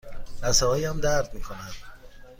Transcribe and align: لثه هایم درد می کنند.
لثه 0.43 0.65
هایم 0.67 0.97
درد 0.99 1.33
می 1.33 1.41
کنند. 1.41 1.71